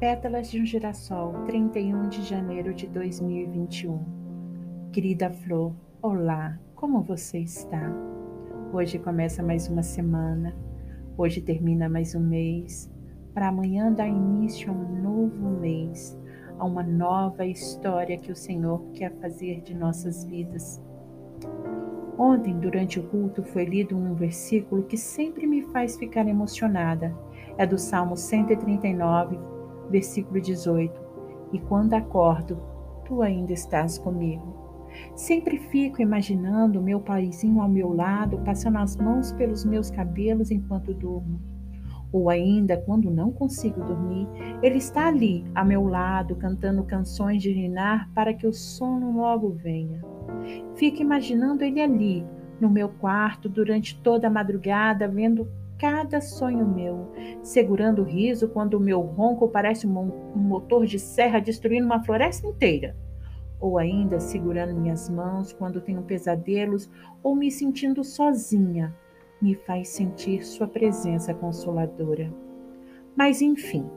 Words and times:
Pétalas 0.00 0.50
de 0.50 0.58
um 0.58 0.64
Girassol, 0.64 1.44
31 1.44 2.08
de 2.08 2.22
janeiro 2.22 2.72
de 2.72 2.86
2021. 2.86 4.02
Querida 4.90 5.30
Flor, 5.30 5.74
olá, 6.00 6.58
como 6.74 7.02
você 7.02 7.40
está? 7.40 7.92
Hoje 8.72 8.98
começa 8.98 9.42
mais 9.42 9.68
uma 9.68 9.82
semana, 9.82 10.56
hoje 11.18 11.42
termina 11.42 11.86
mais 11.86 12.14
um 12.14 12.20
mês, 12.20 12.90
para 13.34 13.48
amanhã 13.48 13.92
dar 13.92 14.08
início 14.08 14.70
a 14.70 14.74
um 14.74 15.02
novo 15.02 15.50
mês, 15.60 16.18
a 16.58 16.64
uma 16.64 16.82
nova 16.82 17.44
história 17.44 18.16
que 18.16 18.32
o 18.32 18.36
Senhor 18.36 18.82
quer 18.94 19.12
fazer 19.20 19.60
de 19.60 19.74
nossas 19.74 20.24
vidas. 20.24 20.82
Ontem, 22.16 22.58
durante 22.58 22.98
o 22.98 23.02
culto, 23.02 23.42
foi 23.42 23.66
lido 23.66 23.98
um 23.98 24.14
versículo 24.14 24.82
que 24.82 24.96
sempre 24.96 25.46
me 25.46 25.60
faz 25.60 25.98
ficar 25.98 26.26
emocionada. 26.26 27.14
É 27.58 27.66
do 27.66 27.76
Salmo 27.76 28.16
139, 28.16 29.59
versículo 29.90 30.40
18. 30.40 31.00
E 31.52 31.58
quando 31.58 31.94
acordo, 31.94 32.58
tu 33.04 33.22
ainda 33.22 33.52
estás 33.52 33.98
comigo. 33.98 34.58
Sempre 35.14 35.58
fico 35.58 36.02
imaginando 36.02 36.82
meu 36.82 37.00
paizinho 37.00 37.60
ao 37.60 37.68
meu 37.68 37.92
lado, 37.92 38.38
passando 38.38 38.78
as 38.78 38.96
mãos 38.96 39.32
pelos 39.32 39.64
meus 39.64 39.90
cabelos 39.90 40.50
enquanto 40.50 40.94
durmo. 40.94 41.40
Ou 42.12 42.28
ainda, 42.28 42.76
quando 42.76 43.08
não 43.08 43.30
consigo 43.30 43.84
dormir, 43.84 44.26
ele 44.62 44.78
está 44.78 45.06
ali, 45.06 45.44
a 45.54 45.64
meu 45.64 45.86
lado, 45.86 46.34
cantando 46.34 46.82
canções 46.82 47.40
de 47.40 47.54
ninar 47.54 48.10
para 48.12 48.34
que 48.34 48.46
o 48.46 48.52
sono 48.52 49.16
logo 49.16 49.50
venha. 49.50 50.02
Fico 50.74 51.00
imaginando 51.00 51.62
ele 51.62 51.80
ali, 51.80 52.26
no 52.60 52.68
meu 52.68 52.88
quarto, 52.88 53.48
durante 53.48 53.96
toda 54.02 54.26
a 54.26 54.30
madrugada, 54.30 55.06
vendo 55.06 55.48
cada 55.80 56.20
sonho 56.20 56.68
meu, 56.68 57.10
segurando 57.42 58.02
o 58.02 58.04
riso 58.04 58.48
quando 58.48 58.74
o 58.74 58.80
meu 58.80 59.00
ronco 59.00 59.48
parece 59.48 59.86
um 59.86 60.12
motor 60.36 60.84
de 60.84 60.98
serra 60.98 61.40
destruindo 61.40 61.86
uma 61.86 62.04
floresta 62.04 62.46
inteira. 62.46 62.94
Ou 63.58 63.78
ainda 63.78 64.20
segurando 64.20 64.78
minhas 64.78 65.08
mãos 65.08 65.54
quando 65.54 65.80
tenho 65.80 66.02
pesadelos 66.02 66.90
ou 67.22 67.34
me 67.34 67.50
sentindo 67.50 68.04
sozinha, 68.04 68.94
me 69.40 69.54
faz 69.54 69.88
sentir 69.88 70.44
sua 70.44 70.68
presença 70.68 71.32
consoladora. 71.32 72.30
Mas 73.16 73.40
enfim, 73.40 73.88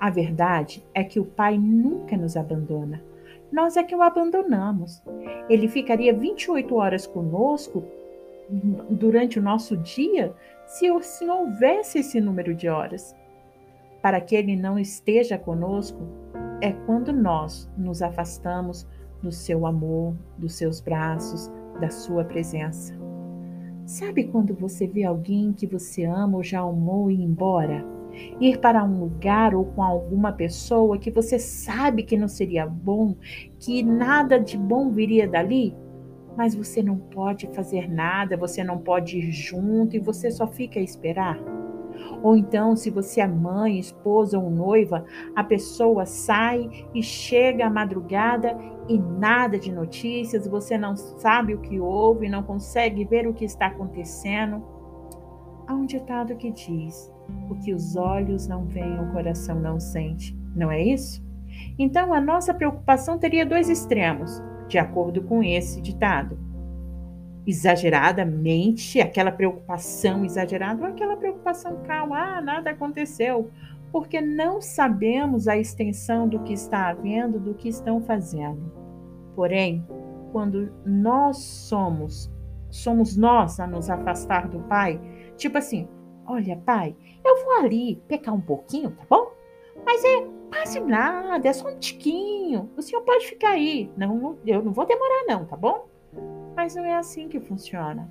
a 0.00 0.08
verdade 0.08 0.82
é 0.94 1.04
que 1.04 1.20
o 1.20 1.24
Pai 1.26 1.58
nunca 1.58 2.16
nos 2.16 2.34
abandona. 2.34 3.02
Nós 3.52 3.76
é 3.76 3.82
que 3.82 3.94
o 3.94 4.00
abandonamos. 4.00 5.02
Ele 5.50 5.68
ficaria 5.68 6.14
28 6.14 6.74
horas 6.74 7.06
conosco 7.06 7.84
durante 8.90 9.38
o 9.38 9.42
nosso 9.42 9.76
dia 9.76 10.34
se, 10.66 10.86
se 11.02 11.24
não 11.24 11.46
houvesse 11.46 11.98
esse 11.98 12.20
número 12.20 12.54
de 12.54 12.68
horas. 12.68 13.14
Para 14.02 14.20
que 14.20 14.36
Ele 14.36 14.56
não 14.56 14.78
esteja 14.78 15.38
conosco, 15.38 16.00
é 16.60 16.72
quando 16.72 17.12
nós 17.12 17.70
nos 17.76 18.02
afastamos 18.02 18.86
do 19.22 19.32
seu 19.32 19.66
amor, 19.66 20.14
dos 20.38 20.54
seus 20.54 20.80
braços, 20.80 21.50
da 21.80 21.90
sua 21.90 22.24
presença. 22.24 22.94
Sabe 23.84 24.24
quando 24.24 24.54
você 24.54 24.86
vê 24.86 25.04
alguém 25.04 25.52
que 25.52 25.66
você 25.66 26.04
ama 26.04 26.36
ou 26.36 26.42
já 26.42 26.60
amou 26.60 27.10
ir 27.10 27.20
embora? 27.20 27.84
Ir 28.40 28.58
para 28.58 28.82
um 28.82 28.98
lugar 29.00 29.54
ou 29.54 29.64
com 29.64 29.82
alguma 29.82 30.32
pessoa 30.32 30.98
que 30.98 31.10
você 31.10 31.38
sabe 31.38 32.02
que 32.02 32.16
não 32.16 32.28
seria 32.28 32.66
bom, 32.66 33.14
que 33.60 33.82
nada 33.82 34.40
de 34.40 34.56
bom 34.56 34.90
viria 34.90 35.28
dali? 35.28 35.74
Mas 36.36 36.54
você 36.54 36.82
não 36.82 36.96
pode 36.96 37.46
fazer 37.48 37.90
nada, 37.90 38.36
você 38.36 38.62
não 38.62 38.78
pode 38.78 39.18
ir 39.18 39.30
junto 39.30 39.96
e 39.96 40.00
você 40.00 40.30
só 40.30 40.46
fica 40.46 40.78
a 40.78 40.82
esperar? 40.82 41.38
Ou 42.22 42.36
então, 42.36 42.76
se 42.76 42.90
você 42.90 43.20
é 43.20 43.26
mãe, 43.26 43.78
esposa 43.78 44.38
ou 44.38 44.50
noiva, 44.50 45.04
a 45.34 45.42
pessoa 45.42 46.04
sai 46.04 46.68
e 46.94 47.02
chega 47.02 47.66
à 47.66 47.70
madrugada 47.70 48.56
e 48.88 48.98
nada 48.98 49.58
de 49.58 49.72
notícias, 49.72 50.46
você 50.46 50.76
não 50.76 50.96
sabe 50.96 51.54
o 51.54 51.60
que 51.60 51.80
houve, 51.80 52.28
não 52.28 52.42
consegue 52.42 53.04
ver 53.04 53.26
o 53.26 53.34
que 53.34 53.44
está 53.44 53.66
acontecendo. 53.66 54.62
Há 55.66 55.74
um 55.74 55.86
ditado 55.86 56.36
que 56.36 56.50
diz: 56.50 57.12
o 57.50 57.54
que 57.56 57.72
os 57.72 57.96
olhos 57.96 58.46
não 58.46 58.66
veem, 58.66 59.00
o 59.00 59.12
coração 59.12 59.58
não 59.58 59.80
sente. 59.80 60.36
Não 60.54 60.70
é 60.70 60.82
isso? 60.82 61.24
Então, 61.78 62.12
a 62.12 62.20
nossa 62.20 62.52
preocupação 62.52 63.18
teria 63.18 63.46
dois 63.46 63.68
extremos 63.68 64.42
de 64.68 64.78
acordo 64.78 65.22
com 65.22 65.42
esse 65.42 65.80
ditado. 65.80 66.38
Exageradamente, 67.46 69.00
aquela 69.00 69.30
preocupação 69.30 70.24
exagerada 70.24 70.82
ou 70.82 70.88
aquela 70.88 71.16
preocupação 71.16 71.82
calma, 71.86 72.18
ah, 72.18 72.40
nada 72.40 72.70
aconteceu, 72.70 73.50
porque 73.92 74.20
não 74.20 74.60
sabemos 74.60 75.46
a 75.46 75.56
extensão 75.56 76.28
do 76.28 76.40
que 76.40 76.52
está 76.52 76.88
havendo, 76.88 77.38
do 77.38 77.54
que 77.54 77.68
estão 77.68 78.00
fazendo. 78.00 78.72
Porém, 79.34 79.86
quando 80.32 80.72
nós 80.84 81.38
somos, 81.38 82.30
somos 82.68 83.16
nós 83.16 83.60
a 83.60 83.66
nos 83.66 83.88
afastar 83.88 84.48
do 84.48 84.58
Pai, 84.60 85.00
tipo 85.36 85.56
assim, 85.56 85.88
olha, 86.26 86.56
Pai, 86.56 86.96
eu 87.24 87.44
vou 87.44 87.60
ali 87.60 88.02
pecar 88.08 88.34
um 88.34 88.40
pouquinho, 88.40 88.90
tá 88.90 89.04
bom? 89.08 89.30
Mas 89.84 90.02
é 90.04 90.35
quase 90.48 90.80
nada, 90.80 91.48
é 91.48 91.52
só 91.52 91.68
um 91.68 91.78
tiquinho. 91.78 92.70
O 92.76 92.82
senhor 92.82 93.02
pode 93.02 93.26
ficar 93.26 93.50
aí. 93.50 93.90
Não, 93.96 94.38
eu 94.46 94.62
não 94.62 94.72
vou 94.72 94.86
demorar, 94.86 95.24
não, 95.28 95.44
tá 95.44 95.56
bom? 95.56 95.88
Mas 96.54 96.74
não 96.74 96.84
é 96.84 96.94
assim 96.94 97.28
que 97.28 97.40
funciona. 97.40 98.10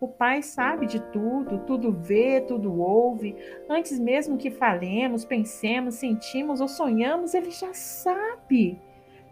O 0.00 0.08
Pai 0.08 0.42
sabe 0.42 0.86
de 0.86 1.00
tudo, 1.12 1.60
tudo 1.60 1.92
vê, 1.92 2.40
tudo 2.40 2.80
ouve. 2.80 3.36
Antes 3.70 4.00
mesmo 4.00 4.36
que 4.36 4.50
falemos, 4.50 5.24
pensemos, 5.24 5.94
sentimos 5.94 6.60
ou 6.60 6.66
sonhamos, 6.66 7.34
Ele 7.34 7.50
já 7.50 7.72
sabe. 7.72 8.80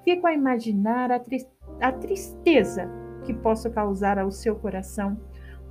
Fico 0.05 0.27
a 0.27 0.33
imaginar 0.33 1.11
a, 1.11 1.19
tri 1.19 1.47
a 1.81 1.91
tristeza 1.91 2.89
que 3.25 3.35
possa 3.35 3.69
causar 3.69 4.19
ao 4.19 4.31
seu 4.31 4.55
coração 4.57 5.19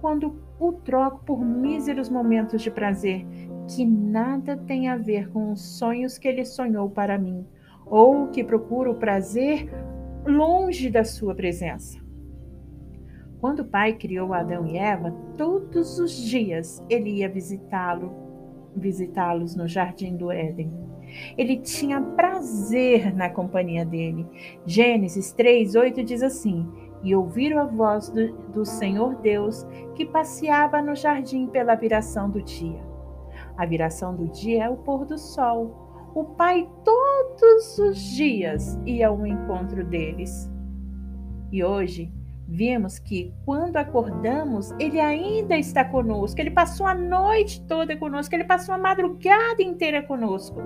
quando 0.01 0.41
o 0.59 0.73
troco 0.73 1.23
por 1.25 1.43
míseros 1.43 2.09
momentos 2.09 2.61
de 2.61 2.69
prazer 2.69 3.25
que 3.69 3.85
nada 3.85 4.57
tem 4.57 4.89
a 4.89 4.97
ver 4.97 5.29
com 5.29 5.51
os 5.51 5.61
sonhos 5.77 6.17
que 6.17 6.27
ele 6.27 6.43
sonhou 6.43 6.89
para 6.89 7.19
mim, 7.19 7.45
ou 7.85 8.27
que 8.27 8.43
procura 8.43 8.89
o 8.89 8.95
prazer 8.95 9.69
longe 10.25 10.89
da 10.89 11.03
sua 11.03 11.35
presença. 11.35 11.99
Quando 13.39 13.59
o 13.59 13.65
Pai 13.65 13.93
criou 13.93 14.33
Adão 14.33 14.65
e 14.65 14.77
Eva, 14.77 15.11
todos 15.37 15.99
os 15.99 16.11
dias 16.11 16.83
ele 16.89 17.19
ia 17.19 17.29
visitá-lo, 17.29 18.11
visitá-los 18.75 19.55
no 19.55 19.67
jardim 19.67 20.17
do 20.17 20.31
Éden. 20.31 20.73
Ele 21.37 21.57
tinha 21.57 22.01
prazer 22.01 23.15
na 23.15 23.29
companhia 23.29 23.85
dele. 23.85 24.25
Gênesis 24.65 25.33
3:8 25.33 26.03
diz 26.03 26.21
assim: 26.21 26.67
e 27.03 27.15
ouviram 27.15 27.59
a 27.59 27.65
voz 27.65 28.09
do, 28.09 28.33
do 28.49 28.65
Senhor 28.65 29.15
Deus 29.21 29.65
que 29.95 30.05
passeava 30.05 30.81
no 30.81 30.95
jardim 30.95 31.47
pela 31.47 31.75
viração 31.75 32.29
do 32.29 32.41
dia. 32.41 32.88
A 33.59 33.65
viração 33.65 34.15
do 34.15 34.29
dia 34.29 34.63
é 34.63 34.69
o 34.69 34.77
pôr 34.77 35.05
do 35.05 35.17
sol. 35.17 36.11
O 36.15 36.23
pai 36.23 36.65
todos 36.85 37.77
os 37.77 37.97
dias 38.15 38.79
ia 38.85 39.09
ao 39.09 39.27
encontro 39.27 39.85
deles. 39.85 40.49
E 41.51 41.61
hoje 41.61 42.09
Vimos 42.51 42.97
que 42.97 43.31
quando 43.45 43.77
acordamos, 43.77 44.71
ele 44.79 44.99
ainda 44.99 45.55
está 45.55 45.85
conosco. 45.85 46.41
Ele 46.41 46.49
passou 46.49 46.87
a 46.87 46.95
noite 46.95 47.63
toda 47.67 47.95
conosco, 47.95 48.33
ele 48.33 48.43
passou 48.43 48.73
a 48.73 48.77
madrugada 48.77 49.61
inteira 49.61 50.01
conosco. 50.01 50.59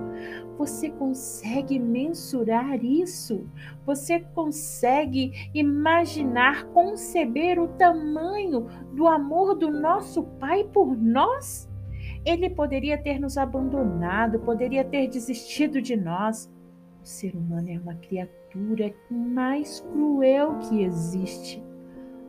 Você 0.56 0.88
consegue 0.88 1.78
mensurar 1.78 2.82
isso? 2.82 3.46
Você 3.84 4.20
consegue 4.20 5.50
imaginar, 5.52 6.64
conceber 6.68 7.60
o 7.60 7.68
tamanho 7.68 8.66
do 8.94 9.06
amor 9.06 9.54
do 9.54 9.70
nosso 9.70 10.22
Pai 10.22 10.64
por 10.64 10.96
nós? 10.96 11.68
Ele 12.24 12.48
poderia 12.50 12.96
ter 12.96 13.20
nos 13.20 13.36
abandonado, 13.36 14.38
poderia 14.40 14.84
ter 14.84 15.08
desistido 15.08 15.80
de 15.82 15.96
nós. 15.96 16.50
O 17.02 17.06
ser 17.06 17.36
humano 17.36 17.70
é 17.70 17.78
uma 17.78 17.94
criatura 17.94 18.94
mais 19.10 19.80
cruel 19.80 20.58
que 20.60 20.82
existe 20.82 21.62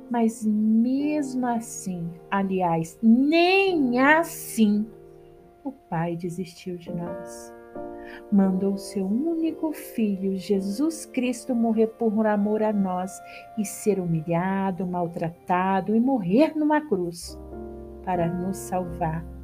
mas 0.10 0.46
mesmo 0.46 1.46
assim, 1.48 2.10
aliás, 2.30 2.98
nem 3.02 4.00
assim, 4.00 4.86
o 5.64 5.72
Pai 5.72 6.16
desistiu 6.16 6.78
de 6.78 6.94
nós. 6.94 7.54
Mandou 8.32 8.78
seu 8.78 9.06
único 9.06 9.72
filho, 9.72 10.38
Jesus 10.38 11.06
Cristo, 11.08 11.56
morrer 11.56 11.88
por 11.88 12.26
amor 12.28 12.62
a 12.62 12.72
nós 12.72 13.12
e 13.58 13.66
ser 13.66 14.00
humilhado, 14.00 14.86
maltratado 14.86 15.96
e 15.96 16.00
morrer 16.00 16.56
numa 16.56 16.82
cruz 16.82 17.40
para 18.04 18.32
nos 18.32 18.58
salvar. 18.58 19.35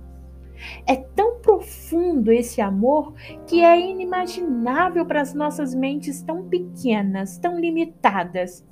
É 0.85 0.95
tão 0.95 1.39
profundo 1.39 2.31
esse 2.31 2.61
amor 2.61 3.13
que 3.47 3.61
é 3.61 3.79
inimaginável 3.79 5.05
para 5.05 5.21
as 5.21 5.33
nossas 5.33 5.73
mentes 5.73 6.21
tão 6.21 6.47
pequenas, 6.47 7.37
tão 7.37 7.59
limitadas. 7.59 8.65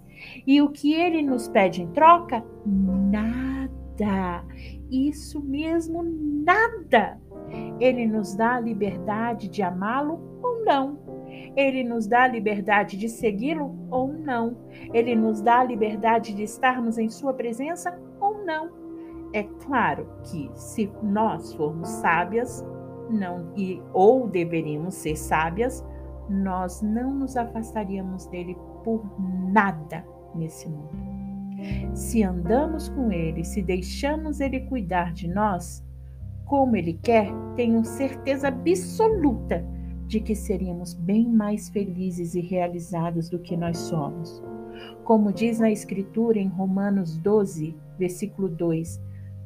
E 0.45 0.61
o 0.61 0.69
que 0.69 0.93
ele 0.93 1.21
nos 1.21 1.47
pede 1.47 1.81
em 1.81 1.87
troca? 1.87 2.43
Nada. 2.65 4.45
Isso 4.89 5.41
mesmo, 5.41 6.03
nada. 6.03 7.19
Ele 7.79 8.05
nos 8.05 8.35
dá 8.35 8.55
a 8.55 8.59
liberdade 8.59 9.47
de 9.49 9.61
amá-lo 9.61 10.39
ou 10.41 10.63
não. 10.63 10.99
Ele 11.55 11.83
nos 11.83 12.07
dá 12.07 12.23
a 12.23 12.27
liberdade 12.27 12.97
de 12.97 13.09
segui-lo 13.09 13.75
ou 13.89 14.11
não. 14.11 14.57
Ele 14.93 15.15
nos 15.15 15.41
dá 15.41 15.59
a 15.59 15.63
liberdade 15.63 16.33
de 16.33 16.43
estarmos 16.43 16.97
em 16.97 17.09
Sua 17.09 17.33
presença 17.33 17.99
ou 18.19 18.45
não. 18.45 18.88
É 19.33 19.43
claro 19.43 20.07
que 20.23 20.49
se 20.55 20.91
nós 21.03 21.53
formos 21.53 21.87
sábias, 21.87 22.65
não 23.09 23.51
e 23.55 23.81
ou 23.93 24.27
deveríamos 24.27 24.95
ser 24.95 25.15
sábias, 25.15 25.85
nós 26.29 26.81
não 26.81 27.13
nos 27.13 27.35
afastaríamos 27.35 28.25
dele 28.27 28.55
por 28.83 29.03
nada 29.51 30.05
nesse 30.35 30.67
mundo. 30.67 30.89
Se 31.93 32.23
andamos 32.23 32.89
com 32.89 33.11
ele, 33.11 33.43
se 33.43 33.61
deixamos 33.61 34.39
ele 34.39 34.61
cuidar 34.61 35.13
de 35.13 35.27
nós, 35.27 35.83
como 36.45 36.75
ele 36.75 36.93
quer, 36.93 37.31
tenho 37.55 37.83
certeza 37.83 38.47
absoluta 38.47 39.65
de 40.07 40.19
que 40.19 40.33
seríamos 40.33 40.93
bem 40.95 41.27
mais 41.27 41.69
felizes 41.69 42.33
e 42.33 42.41
realizados 42.41 43.29
do 43.29 43.37
que 43.37 43.55
nós 43.55 43.77
somos. 43.77 44.41
Como 45.03 45.31
diz 45.31 45.59
na 45.59 45.69
Escritura 45.69 46.39
em 46.39 46.47
Romanos 46.47 47.17
12, 47.17 47.75
versículo 47.99 48.47
2: 48.47 48.99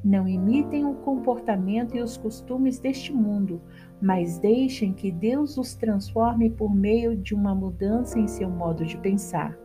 Não 0.03 0.27
imitem 0.27 0.85
o 0.85 0.95
comportamento 0.95 1.95
e 1.95 2.01
os 2.01 2.17
costumes 2.17 2.77
deste 2.77 3.13
mundo, 3.13 3.61
mas 4.01 4.38
deixem 4.38 4.91
que 4.91 5.09
Deus 5.09 5.57
os 5.57 5.75
transforme 5.75 6.50
por 6.50 6.75
meio 6.75 7.15
de 7.15 7.33
uma 7.33 7.55
mudança 7.55 8.19
em 8.19 8.27
seu 8.27 8.50
modo 8.50 8.83
de 8.83 8.97
pensar, 8.97 9.57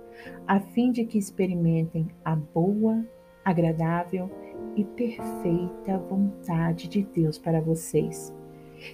a 0.47 0.61
fim 0.61 0.93
de 0.93 1.05
que 1.05 1.19
experimentem 1.19 2.09
a 2.25 2.37
boa, 2.37 3.05
agradável 3.45 4.31
e 4.77 4.85
perfeita 4.85 5.99
vontade 6.09 6.87
de 6.87 7.03
Deus 7.03 7.37
para 7.37 7.61
vocês. 7.61 8.33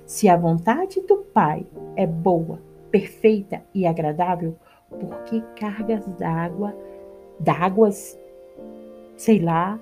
Se 0.06 0.30
a 0.30 0.36
vontade 0.36 1.02
do 1.02 1.18
Pai 1.18 1.66
é 1.94 2.06
boa, 2.06 2.58
perfeita 2.90 3.62
e 3.74 3.86
agradável, 3.86 4.56
por 4.88 5.24
que 5.24 5.42
cargas 5.58 6.06
d'água, 6.14 6.74
d'águas, 7.38 8.18
sei 9.16 9.40
lá, 9.40 9.78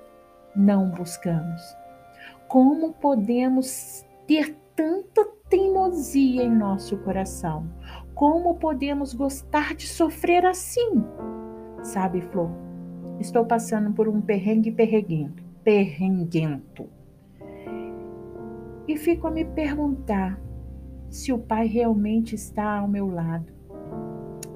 não 0.54 0.90
buscamos? 0.90 1.62
Como 2.48 2.92
podemos 2.92 4.04
ter 4.26 4.56
tanta 4.76 5.24
teimosia 5.48 6.42
em 6.42 6.54
nosso 6.54 6.96
coração? 6.98 7.66
Como 8.14 8.54
podemos 8.56 9.14
gostar 9.14 9.74
de 9.74 9.86
sofrer 9.86 10.44
assim? 10.44 11.04
Sabe, 11.82 12.20
Flor, 12.20 12.50
estou 13.18 13.44
passando 13.44 13.92
por 13.92 14.08
um 14.08 14.20
perrengue 14.20 14.70
perreguento, 14.70 15.42
perrenguento 15.64 16.88
e 18.86 18.96
fico 18.96 19.26
a 19.26 19.30
me 19.30 19.44
perguntar 19.44 20.40
se 21.08 21.32
o 21.32 21.38
Pai 21.38 21.66
realmente 21.66 22.34
está 22.34 22.78
ao 22.78 22.88
meu 22.88 23.08
lado. 23.08 23.52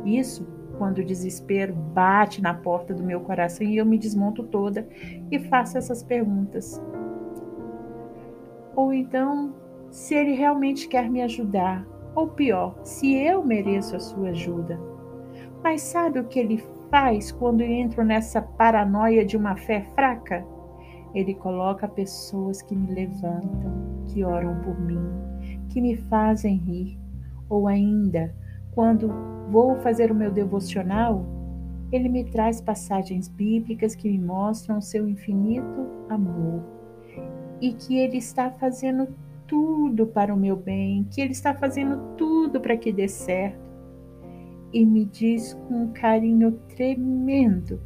Isso 0.04 0.46
quando 0.78 0.98
o 0.98 1.04
desespero 1.04 1.74
bate 1.74 2.42
na 2.42 2.54
porta 2.54 2.94
do 2.94 3.02
meu 3.02 3.20
coração 3.20 3.66
e 3.66 3.76
eu 3.76 3.86
me 3.86 3.98
desmonto 3.98 4.42
toda 4.42 4.86
e 5.30 5.38
faço 5.38 5.78
essas 5.78 6.02
perguntas. 6.02 6.82
Ou 8.74 8.92
então, 8.92 9.54
se 9.90 10.14
ele 10.14 10.32
realmente 10.32 10.88
quer 10.88 11.10
me 11.10 11.22
ajudar, 11.22 11.86
ou 12.14 12.28
pior, 12.28 12.74
se 12.82 13.14
eu 13.14 13.44
mereço 13.44 13.96
a 13.96 14.00
sua 14.00 14.30
ajuda. 14.30 14.78
Mas 15.62 15.82
sabe 15.82 16.18
o 16.18 16.24
que 16.24 16.38
ele 16.38 16.62
faz 16.90 17.32
quando 17.32 17.62
entro 17.62 18.04
nessa 18.04 18.40
paranoia 18.40 19.24
de 19.24 19.36
uma 19.36 19.56
fé 19.56 19.86
fraca? 19.94 20.46
Ele 21.14 21.34
coloca 21.34 21.88
pessoas 21.88 22.60
que 22.60 22.76
me 22.76 22.92
levantam, 22.92 24.04
que 24.06 24.22
oram 24.22 24.60
por 24.60 24.78
mim, 24.78 25.00
que 25.70 25.80
me 25.80 25.96
fazem 25.96 26.56
rir, 26.56 26.98
ou 27.48 27.66
ainda, 27.66 28.34
quando 28.76 29.08
vou 29.50 29.74
fazer 29.76 30.12
o 30.12 30.14
meu 30.14 30.30
devocional, 30.30 31.24
ele 31.90 32.10
me 32.10 32.24
traz 32.24 32.60
passagens 32.60 33.26
bíblicas 33.26 33.94
que 33.94 34.06
me 34.06 34.18
mostram 34.18 34.82
seu 34.82 35.08
infinito 35.08 35.86
amor 36.10 36.62
e 37.58 37.72
que 37.72 37.96
ele 37.96 38.18
está 38.18 38.50
fazendo 38.50 39.08
tudo 39.46 40.06
para 40.06 40.34
o 40.34 40.36
meu 40.36 40.56
bem, 40.56 41.04
que 41.10 41.22
ele 41.22 41.32
está 41.32 41.54
fazendo 41.54 42.16
tudo 42.18 42.60
para 42.60 42.76
que 42.76 42.92
dê 42.92 43.08
certo. 43.08 43.64
E 44.70 44.84
me 44.84 45.06
diz 45.06 45.54
com 45.54 45.84
um 45.84 45.92
carinho 45.94 46.52
tremendo: 46.68 47.80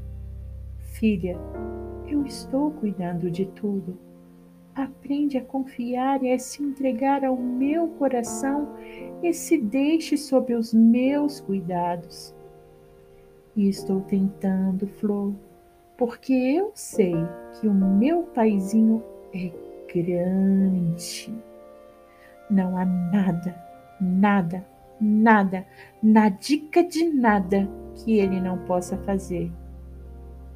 Filha, 0.78 1.38
eu 2.08 2.26
estou 2.26 2.72
cuidando 2.72 3.30
de 3.30 3.46
tudo. 3.46 3.96
Aprende 4.74 5.36
a 5.36 5.44
confiar 5.44 6.22
e 6.22 6.32
a 6.32 6.38
se 6.38 6.62
entregar 6.62 7.24
ao 7.24 7.36
meu 7.36 7.88
coração 7.88 8.68
e 9.22 9.32
se 9.32 9.58
deixe 9.58 10.16
sob 10.16 10.54
os 10.54 10.72
meus 10.72 11.40
cuidados. 11.40 12.34
E 13.56 13.68
estou 13.68 14.00
tentando, 14.02 14.86
Flor, 14.86 15.34
porque 15.98 16.32
eu 16.32 16.70
sei 16.74 17.14
que 17.60 17.66
o 17.66 17.74
meu 17.74 18.22
paizinho 18.22 19.02
é 19.34 19.50
grande. 19.92 21.34
Não 22.48 22.76
há 22.76 22.84
nada, 22.84 23.54
nada, 24.00 24.66
nada, 25.00 25.66
na 26.02 26.28
dica 26.28 26.82
de 26.84 27.04
nada 27.04 27.68
que 27.96 28.18
ele 28.18 28.40
não 28.40 28.58
possa 28.64 28.96
fazer 28.98 29.50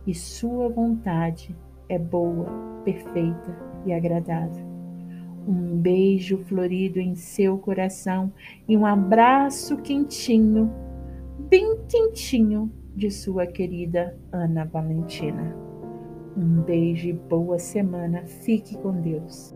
e 0.07 0.15
Sua 0.15 0.69
vontade 0.69 1.55
é 1.89 1.99
boa, 1.99 2.47
perfeita 2.85 3.74
e 3.85 3.93
agradável. 3.93 4.65
Um 5.47 5.77
beijo 5.77 6.39
florido 6.39 6.99
em 6.99 7.15
seu 7.15 7.59
coração 7.59 8.33
e 8.67 8.77
um 8.77 8.87
abraço 8.87 9.77
quentinho, 9.79 10.71
bem 11.51 11.79
quentinho, 11.87 12.71
de 12.97 13.11
sua 13.11 13.47
querida 13.47 14.17
Ana 14.33 14.65
Valentina. 14.65 15.55
Um 16.37 16.63
beijo 16.63 17.09
e 17.09 17.13
boa 17.13 17.59
semana. 17.59 18.25
Fique 18.25 18.77
com 18.79 18.93
Deus. 19.01 19.55